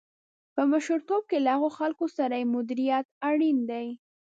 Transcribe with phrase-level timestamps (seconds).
[0.55, 3.87] په مشرتوب کې له هغو خلکو سره یې مديريت اړين دی.